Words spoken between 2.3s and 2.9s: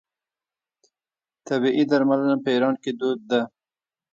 په ایران